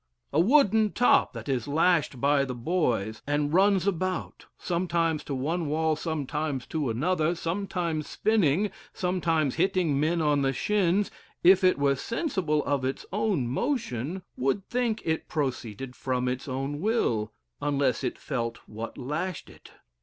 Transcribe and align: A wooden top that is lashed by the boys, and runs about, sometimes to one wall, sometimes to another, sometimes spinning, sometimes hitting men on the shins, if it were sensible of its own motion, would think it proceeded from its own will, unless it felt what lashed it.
A 0.33 0.39
wooden 0.39 0.93
top 0.93 1.31
that 1.33 1.47
is 1.47 1.67
lashed 1.67 2.19
by 2.19 2.43
the 2.43 2.55
boys, 2.55 3.21
and 3.27 3.53
runs 3.53 3.85
about, 3.85 4.47
sometimes 4.57 5.23
to 5.25 5.35
one 5.35 5.67
wall, 5.67 5.95
sometimes 5.95 6.65
to 6.73 6.89
another, 6.89 7.35
sometimes 7.35 8.09
spinning, 8.09 8.71
sometimes 8.93 9.57
hitting 9.57 9.99
men 9.99 10.19
on 10.19 10.41
the 10.41 10.53
shins, 10.53 11.11
if 11.43 11.63
it 11.63 11.77
were 11.77 11.93
sensible 11.95 12.65
of 12.65 12.83
its 12.83 13.05
own 13.13 13.45
motion, 13.47 14.23
would 14.35 14.67
think 14.67 15.03
it 15.05 15.27
proceeded 15.29 15.95
from 15.95 16.27
its 16.27 16.47
own 16.47 16.79
will, 16.81 17.31
unless 17.61 18.03
it 18.03 18.17
felt 18.17 18.57
what 18.67 18.97
lashed 18.97 19.51
it. 19.51 19.69